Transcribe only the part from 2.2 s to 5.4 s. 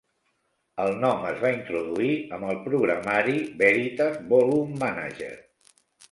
amb el programari Veritas Volume Manager.